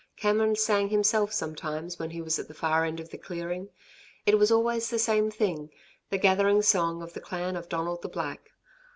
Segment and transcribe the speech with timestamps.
[0.17, 3.69] Cameron sang himself sometimes when he was at the far end of the clearing.
[4.25, 5.69] It was always the same thing
[6.09, 8.49] the gathering song of the Clan of Donald the Black.